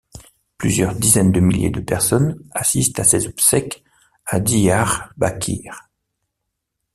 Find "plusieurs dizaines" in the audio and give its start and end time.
0.57-1.31